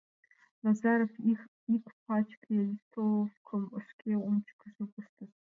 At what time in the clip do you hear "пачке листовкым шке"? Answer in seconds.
2.05-4.11